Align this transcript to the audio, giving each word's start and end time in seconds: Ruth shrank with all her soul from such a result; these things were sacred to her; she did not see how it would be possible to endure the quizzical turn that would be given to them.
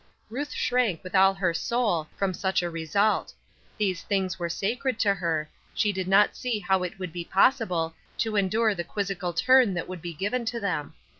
Ruth 0.31 0.51
shrank 0.51 1.03
with 1.03 1.13
all 1.13 1.35
her 1.35 1.53
soul 1.53 2.07
from 2.17 2.33
such 2.33 2.63
a 2.63 2.71
result; 2.71 3.35
these 3.77 4.01
things 4.01 4.39
were 4.39 4.49
sacred 4.49 4.97
to 5.01 5.13
her; 5.13 5.47
she 5.75 5.91
did 5.93 6.07
not 6.07 6.35
see 6.35 6.57
how 6.57 6.81
it 6.81 6.97
would 6.97 7.13
be 7.13 7.23
possible 7.23 7.93
to 8.17 8.35
endure 8.35 8.73
the 8.73 8.83
quizzical 8.83 9.31
turn 9.31 9.75
that 9.75 9.87
would 9.87 10.01
be 10.01 10.15
given 10.15 10.43
to 10.45 10.59
them. 10.59 10.95